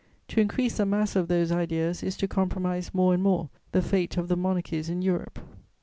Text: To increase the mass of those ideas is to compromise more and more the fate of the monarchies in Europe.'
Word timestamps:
To 0.29 0.41
increase 0.41 0.77
the 0.77 0.85
mass 0.87 1.15
of 1.15 1.27
those 1.27 1.51
ideas 1.51 2.01
is 2.01 2.17
to 2.17 2.27
compromise 2.27 2.91
more 2.91 3.13
and 3.13 3.21
more 3.21 3.51
the 3.71 3.83
fate 3.83 4.17
of 4.17 4.29
the 4.29 4.35
monarchies 4.35 4.89
in 4.89 5.03
Europe.' 5.03 5.37